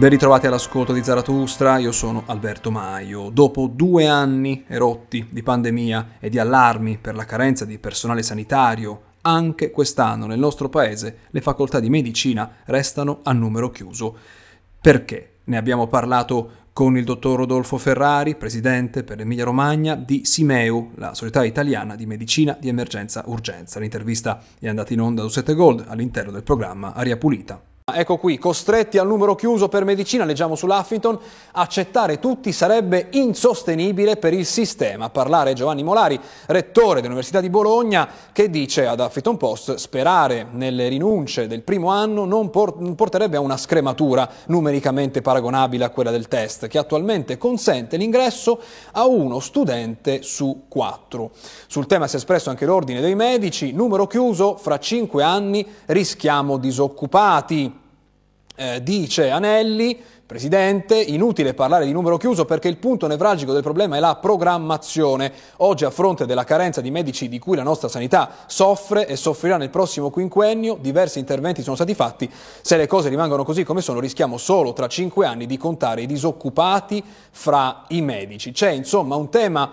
[0.00, 3.28] Ben ritrovati all'ascolto di Zaratustra, io sono Alberto Maio.
[3.28, 9.02] Dopo due anni erotti di pandemia e di allarmi per la carenza di personale sanitario,
[9.20, 14.16] anche quest'anno nel nostro paese le facoltà di medicina restano a numero chiuso.
[14.80, 15.32] Perché?
[15.44, 21.12] Ne abbiamo parlato con il dottor Rodolfo Ferrari, presidente per l'Emilia Romagna di Simeu, la
[21.12, 23.78] società italiana di medicina di emergenza urgenza.
[23.78, 27.60] L'intervista è andata in onda su 7 Gold all'interno del programma Aria Pulita.
[27.94, 31.18] Ecco qui, costretti al numero chiuso per medicina, leggiamo sull'Huffington,
[31.52, 35.10] accettare tutti sarebbe insostenibile per il sistema.
[35.10, 41.46] Parlare Giovanni Molari, rettore dell'Università di Bologna, che dice ad Huffington Post sperare nelle rinunce
[41.46, 46.66] del primo anno non, por- porterebbe a una scrematura numericamente paragonabile a quella del test,
[46.66, 48.60] che attualmente consente l'ingresso
[48.92, 51.30] a uno studente su quattro.
[51.66, 56.56] Sul tema si è espresso anche l'Ordine dei Medici, numero chiuso, fra cinque anni rischiamo
[56.56, 57.79] disoccupati
[58.60, 63.96] eh, dice Anelli, Presidente, inutile parlare di numero chiuso perché il punto nevralgico del problema
[63.96, 65.32] è la programmazione.
[65.56, 69.56] Oggi a fronte della carenza di medici di cui la nostra sanità soffre e soffrirà
[69.56, 72.30] nel prossimo quinquennio, diversi interventi sono stati fatti.
[72.60, 76.06] Se le cose rimangono così come sono, rischiamo solo tra cinque anni di contare i
[76.06, 78.52] disoccupati fra i medici.
[78.52, 79.68] C'è insomma un tema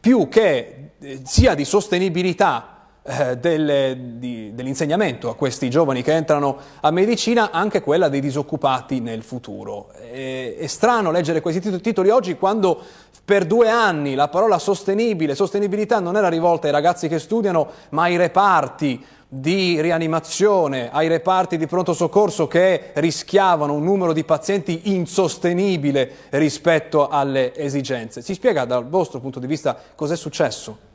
[0.00, 2.77] più che eh, sia di sostenibilità
[3.08, 9.00] eh, del, di, dell'insegnamento a questi giovani che entrano a medicina, anche quella dei disoccupati
[9.00, 9.90] nel futuro.
[9.92, 12.78] È, è strano leggere questi titoli oggi quando
[13.24, 18.02] per due anni la parola sostenibile, sostenibilità non era rivolta ai ragazzi che studiano, ma
[18.02, 24.94] ai reparti di rianimazione, ai reparti di pronto soccorso che rischiavano un numero di pazienti
[24.94, 28.20] insostenibile rispetto alle esigenze.
[28.20, 30.87] Si spiega dal vostro punto di vista cos'è successo?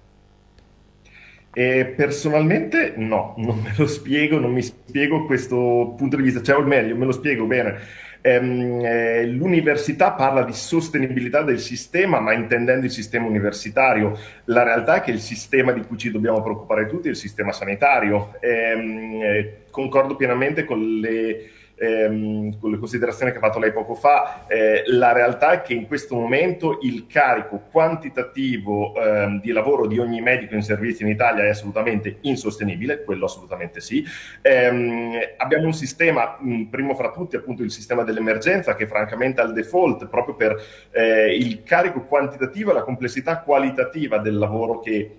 [1.55, 6.57] E personalmente no, non me lo spiego, non mi spiego questo punto di vista, cioè
[6.57, 7.77] o meglio, me lo spiego bene.
[8.25, 14.17] Ehm, eh, l'università parla di sostenibilità del sistema, ma intendendo il sistema universitario.
[14.45, 17.51] La realtà è che il sistema di cui ci dobbiamo preoccupare tutti è il sistema
[17.51, 18.33] sanitario.
[18.39, 21.49] Ehm, eh, concordo pienamente con le
[21.83, 25.73] ehm, con le considerazioni che ha fatto lei poco fa, eh, la realtà è che
[25.73, 31.11] in questo momento il carico quantitativo ehm, di lavoro di ogni medico in servizio in
[31.11, 34.03] Italia è assolutamente insostenibile, quello assolutamente sì.
[34.41, 39.53] Ehm, abbiamo un sistema, mh, primo fra tutti appunto il sistema dell'emergenza, che francamente al
[39.53, 40.55] default proprio per
[40.91, 45.17] eh, il carico quantitativo e la complessità qualitativa del lavoro che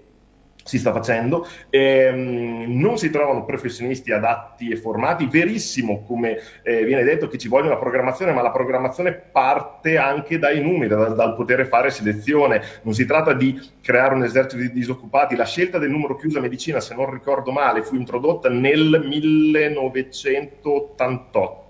[0.65, 7.03] si sta facendo, ehm, non si trovano professionisti adatti e formati, verissimo come eh, viene
[7.05, 11.37] detto che ci voglia una programmazione, ma la programmazione parte anche dai numeri, dal, dal,
[11.37, 15.91] poter fare selezione, non si tratta di creare un esercito di disoccupati, la scelta del
[15.91, 21.64] numero chiuso a medicina, se non ricordo male, fu introdotta nel 1988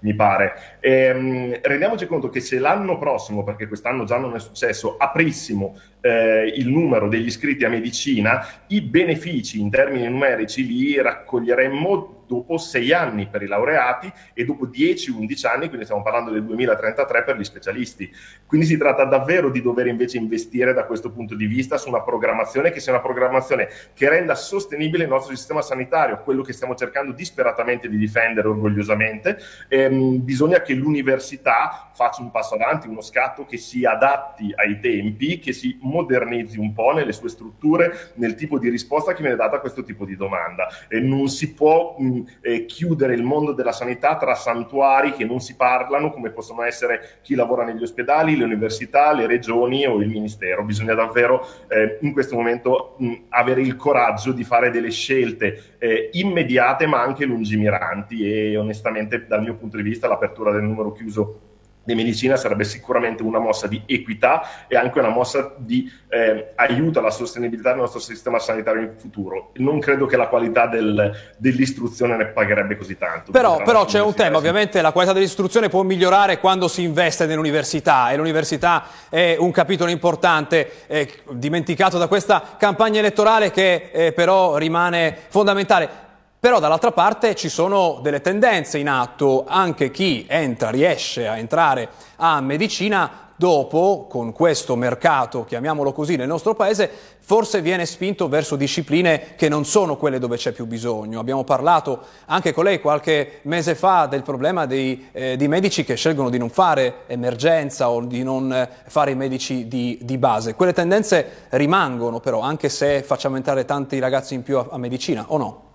[0.00, 0.78] mi pare.
[0.80, 6.52] Ehm, rendiamoci conto che se l'anno prossimo, perché quest'anno già non è successo, aprissimo eh,
[6.56, 12.92] il numero degli iscritti a medicina, i benefici in termini numerici li raccoglieremmo dopo sei
[12.92, 17.44] anni per i laureati e dopo 10-11 anni, quindi stiamo parlando del 2033 per gli
[17.44, 18.10] specialisti.
[18.46, 22.02] Quindi si tratta davvero di dover invece investire da questo punto di vista su una
[22.02, 26.74] programmazione che sia una programmazione che renda sostenibile il nostro sistema sanitario, quello che stiamo
[26.74, 29.38] cercando disperatamente di difendere orgogliosamente.
[29.68, 35.38] Ehm, bisogna che l'università faccia un passo avanti, uno scatto che si adatti ai tempi,
[35.38, 39.56] che si modernizzi un po' nelle sue strutture, nel tipo di risposta che viene data
[39.56, 40.68] a questo tipo di domanda.
[40.88, 41.96] E non si può
[42.40, 47.18] eh, chiudere il mondo della sanità tra santuari che non si parlano, come possono essere
[47.22, 50.64] chi lavora negli ospedali, le università, le regioni o il ministero.
[50.64, 56.10] Bisogna davvero eh, in questo momento mh, avere il coraggio di fare delle scelte eh,
[56.12, 61.40] immediate ma anche lungimiranti e onestamente dal mio punto di vista l'apertura del numero chiuso
[61.86, 66.98] di medicina sarebbe sicuramente una mossa di equità e anche una mossa di eh, aiuto
[66.98, 69.52] alla sostenibilità del nostro sistema sanitario in futuro.
[69.54, 73.30] Non credo che la qualità del, dell'istruzione ne pagherebbe così tanto.
[73.30, 78.10] Però, però c'è un tema, ovviamente la qualità dell'istruzione può migliorare quando si investe nell'università
[78.10, 84.56] e l'università è un capitolo importante, eh, dimenticato da questa campagna elettorale che eh, però
[84.56, 86.04] rimane fondamentale.
[86.46, 91.88] Però dall'altra parte ci sono delle tendenze in atto, anche chi entra, riesce a entrare
[92.18, 96.88] a medicina dopo, con questo mercato, chiamiamolo così, nel nostro paese,
[97.18, 101.18] forse viene spinto verso discipline che non sono quelle dove c'è più bisogno.
[101.18, 105.96] Abbiamo parlato anche con lei qualche mese fa del problema dei, eh, di medici che
[105.96, 110.54] scelgono di non fare emergenza o di non eh, fare i medici di, di, base.
[110.54, 115.24] Quelle tendenze rimangono però, anche se facciamo entrare tanti ragazzi in più a, a medicina,
[115.26, 115.65] o no?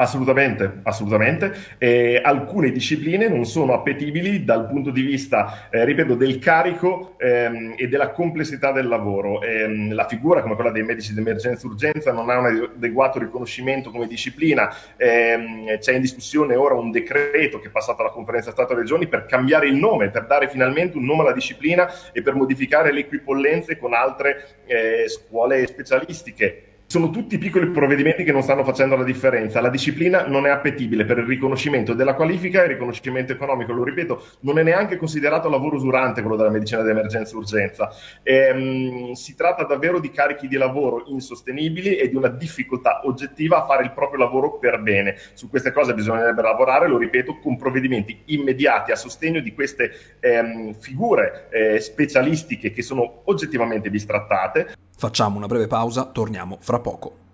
[0.00, 1.52] Assolutamente, assolutamente.
[1.76, 7.74] Eh, alcune discipline non sono appetibili dal punto di vista, eh, ripeto, del carico ehm,
[7.76, 9.42] e della complessità del lavoro.
[9.42, 13.90] Eh, la figura come quella dei medici di emergenza urgenza non ha un adeguato riconoscimento
[13.90, 14.72] come disciplina.
[14.96, 19.66] Ehm, c'è in discussione ora un decreto che è passato alla conferenza Stato-Regioni per cambiare
[19.66, 23.94] il nome, per dare finalmente un nome alla disciplina e per modificare le equipollenze con
[23.94, 29.60] altre eh, scuole specialistiche sono tutti piccoli provvedimenti che non stanno facendo la differenza.
[29.60, 33.74] La disciplina non è appetibile per il riconoscimento della qualifica e il riconoscimento economico.
[33.74, 37.90] Lo ripeto, non è neanche considerato lavoro usurante quello della medicina d'emergenza e urgenza.
[38.22, 43.66] Ehm, si tratta davvero di carichi di lavoro insostenibili e di una difficoltà oggettiva a
[43.66, 45.14] fare il proprio lavoro per bene.
[45.34, 50.72] Su queste cose bisognerebbe lavorare, lo ripeto, con provvedimenti immediati a sostegno di queste ehm,
[50.72, 54.74] figure eh, specialistiche che sono oggettivamente bistrattate.
[54.98, 57.26] Facciamo una breve pausa, torniamo fra poco.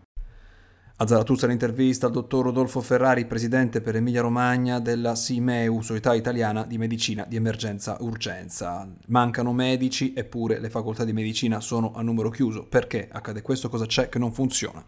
[0.96, 6.64] A Zaratuzza l'intervista al dottor Rodolfo Ferrari, presidente per Emilia Romagna della SIMEU, Società Italiana
[6.64, 8.86] di Medicina di Emergenza Urgenza.
[9.06, 12.66] Mancano medici eppure le facoltà di medicina sono a numero chiuso.
[12.68, 13.70] Perché accade questo?
[13.70, 14.84] Cosa c'è che non funziona?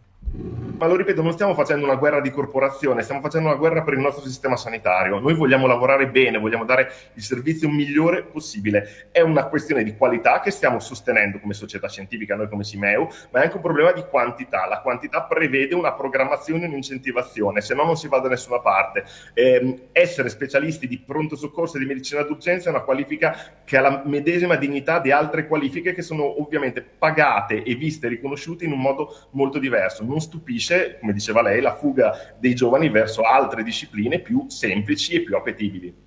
[0.79, 3.95] Ma lo ripeto, non stiamo facendo una guerra di corporazione, stiamo facendo una guerra per
[3.95, 5.19] il nostro sistema sanitario.
[5.19, 9.09] Noi vogliamo lavorare bene, vogliamo dare il servizio migliore possibile.
[9.11, 13.41] È una questione di qualità che stiamo sostenendo come società scientifica, noi come Simeu, ma
[13.41, 14.67] è anche un problema di quantità.
[14.67, 19.05] La quantità prevede una programmazione e un'incentivazione, se no non si va da nessuna parte.
[19.33, 23.35] Eh, essere specialisti di pronto soccorso e di medicina d'urgenza è una qualifica
[23.65, 28.11] che ha la medesima dignità di altre qualifiche che sono ovviamente pagate e viste e
[28.11, 30.05] riconosciute in un modo molto diverso.
[30.05, 35.23] Non stupisce, come diceva lei, la fuga dei giovani verso altre discipline più semplici e
[35.23, 36.05] più appetibili.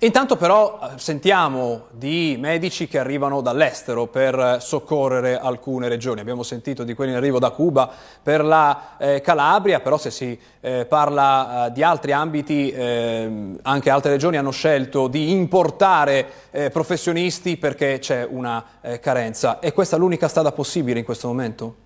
[0.00, 6.20] Intanto però eh, sentiamo di medici che arrivano dall'estero per soccorrere alcune regioni.
[6.20, 7.90] Abbiamo sentito di quelli in arrivo da Cuba
[8.22, 13.88] per la eh, Calabria, però se si eh, parla eh, di altri ambiti, ehm, anche
[13.88, 19.60] altre regioni hanno scelto di importare eh, professionisti perché c'è una eh, carenza.
[19.60, 21.85] E questa è l'unica strada possibile in questo momento?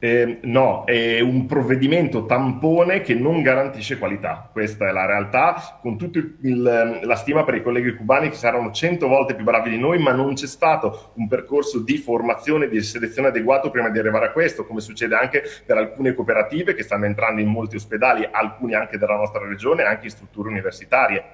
[0.00, 4.48] Eh, no, è un provvedimento tampone che non garantisce qualità.
[4.52, 9.08] Questa è la realtà, con tutta la stima per i colleghi cubani che saranno cento
[9.08, 13.28] volte più bravi di noi, ma non c'è stato un percorso di formazione, di selezione
[13.28, 17.40] adeguato prima di arrivare a questo, come succede anche per alcune cooperative che stanno entrando
[17.40, 21.24] in molti ospedali, alcuni anche della nostra regione, anche in strutture universitarie.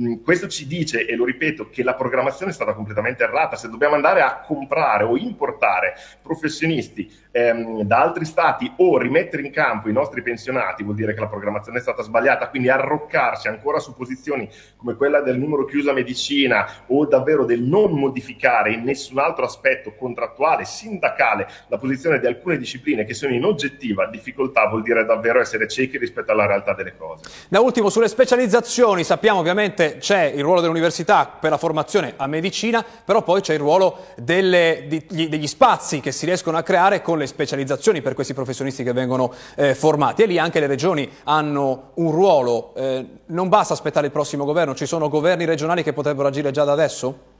[0.00, 3.56] Mm, questo ci dice, e lo ripeto, che la programmazione è stata completamente errata.
[3.56, 9.52] Se dobbiamo andare a comprare o importare professionisti ehm, da altri stati o rimettere in
[9.52, 13.78] campo i nostri pensionati, vuol dire che la programmazione è stata sbagliata, quindi arroccarsi ancora
[13.78, 18.82] su posizioni come quella del numero chiuso a medicina o davvero del non modificare in
[18.82, 24.68] nessun altro aspetto contrattuale, sindacale, la posizione di alcune discipline che sono in oggettiva difficoltà,
[24.68, 27.24] vuol dire davvero essere ciechi rispetto alla realtà delle cose.
[27.48, 32.26] Da ultimo, sulle specializzazioni, sappiamo ovviamente ovviamente c'è il ruolo dell'università per la formazione a
[32.26, 37.02] medicina, però poi c'è il ruolo delle, di, degli spazi che si riescono a creare
[37.02, 41.08] con le specializzazioni per questi professionisti che vengono eh, formati e lì anche le regioni
[41.24, 42.74] hanno un ruolo.
[42.74, 46.64] Eh, non basta aspettare il prossimo governo, ci sono governi regionali che potrebbero agire già
[46.64, 47.31] da adesso?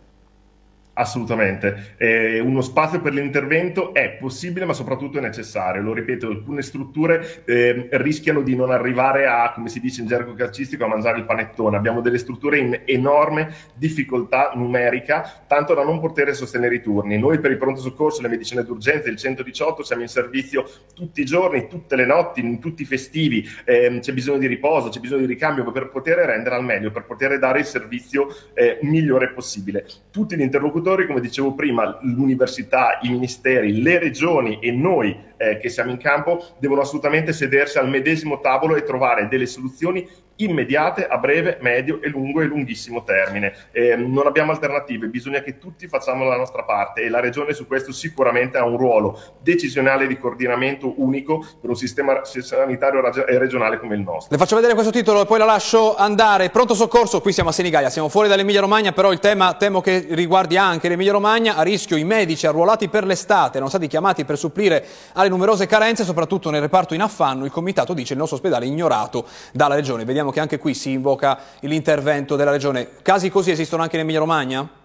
[1.02, 1.94] Assolutamente.
[1.96, 5.82] Eh, uno spazio per l'intervento è possibile, ma soprattutto è necessario.
[5.82, 10.32] Lo ripeto, alcune strutture eh, rischiano di non arrivare a, come si dice in gergo
[10.34, 11.76] calcistico, a mangiare il panettone.
[11.76, 17.18] Abbiamo delle strutture in enorme difficoltà numerica, tanto da non poter sostenere i turni.
[17.18, 21.24] Noi per il pronto soccorso, le medicine d'urgenza, il 118, siamo in servizio tutti i
[21.24, 23.44] giorni, tutte le notti, in tutti i festivi.
[23.64, 27.06] Eh, c'è bisogno di riposo, c'è bisogno di ricambio per poter rendere al meglio, per
[27.06, 29.84] poter dare il servizio eh, migliore possibile.
[30.12, 35.58] Tutti gli interlocutori interlocutori, come dicevo prima, l'università, i ministeri, le regioni e noi eh,
[35.58, 40.06] che siamo in campo devono assolutamente sedersi al medesimo tavolo e trovare delle soluzioni
[40.36, 43.54] immediate a breve, medio e lungo e lunghissimo termine.
[43.72, 47.66] Eh, non abbiamo alternative, bisogna che tutti facciamo la nostra parte e la Regione su
[47.66, 53.00] questo sicuramente ha un ruolo decisionale di coordinamento unico per un sistema sanitario
[53.38, 54.28] regionale come il nostro.
[54.30, 56.50] Le faccio vedere questo titolo e poi la lascio andare.
[56.50, 60.06] Pronto soccorso, qui siamo a Senigallia, siamo fuori dall'Emilia Romagna, però il tema temo che
[60.10, 64.38] riguardi anche l'Emilia Romagna, a rischio i medici arruolati per l'estate, erano stati chiamati per
[64.38, 64.84] supplire
[65.14, 68.68] alle numerose carenze, soprattutto nel reparto in affanno, il comitato dice il nostro ospedale è
[68.68, 70.04] ignorato dalla Regione.
[70.04, 72.88] Vediamo che anche qui si invoca l'intervento della Regione.
[73.02, 74.81] Casi così esistono anche in Emilia Romagna?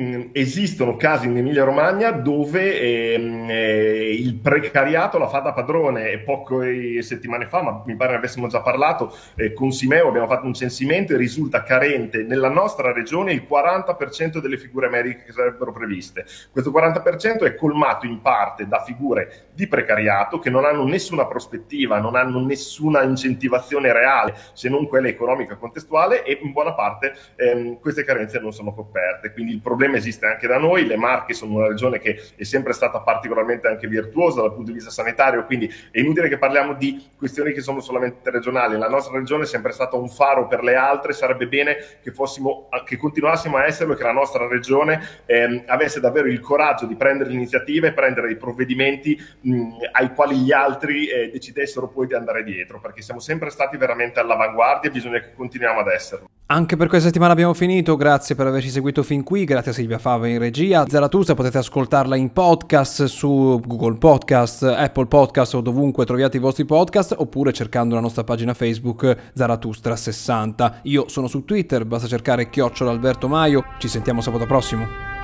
[0.00, 6.12] Mm, esistono casi in Emilia Romagna dove ehm, eh, il precariato la fa da padrone
[6.12, 10.28] e poche settimane fa, ma mi pare ne avessimo già parlato, eh, con Simeo abbiamo
[10.28, 15.32] fatto un censimento e risulta carente nella nostra regione il 40% delle figure mediche che
[15.32, 16.24] sarebbero previste.
[16.52, 21.98] Questo 40% è colmato in parte da figure di precariato che non hanno nessuna prospettiva,
[21.98, 27.80] non hanno nessuna incentivazione reale se non quella economica contestuale e in buona parte ehm,
[27.80, 29.32] queste carenze non sono coperte.
[29.32, 32.72] Quindi il problema esiste anche da noi, le Marche sono una regione che è sempre
[32.72, 37.10] stata particolarmente anche virtuosa dal punto di vista sanitario, quindi è inutile che parliamo di
[37.16, 40.74] questioni che sono solamente regionali, la nostra regione è sempre stata un faro per le
[40.74, 45.64] altre, sarebbe bene che, fossimo, che continuassimo a esserlo e che la nostra regione ehm,
[45.66, 50.52] avesse davvero il coraggio di prendere l'iniziativa e prendere dei provvedimenti mh, ai quali gli
[50.52, 55.20] altri eh, decidessero poi di andare dietro, perché siamo sempre stati veramente all'avanguardia e bisogna
[55.20, 56.26] che continuiamo ad esserlo.
[56.50, 59.98] Anche per questa settimana abbiamo finito, grazie per averci seguito fin qui, grazie a Silvia
[59.98, 60.84] Fava in regia.
[60.88, 66.64] Zaratustra potete ascoltarla in podcast su Google Podcast, Apple Podcast o dovunque troviate i vostri
[66.64, 70.80] podcast oppure cercando la nostra pagina Facebook Zaratustra60.
[70.82, 75.17] Io sono su Twitter, basta cercare chiocciola Alberto Maio, ci sentiamo sabato prossimo.